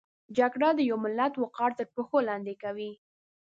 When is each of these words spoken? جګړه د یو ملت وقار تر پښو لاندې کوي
جګړه 0.37 0.69
د 0.77 0.79
یو 0.89 0.97
ملت 1.05 1.33
وقار 1.37 1.71
تر 1.77 1.85
پښو 1.95 2.17
لاندې 2.29 2.53
کوي 2.63 2.91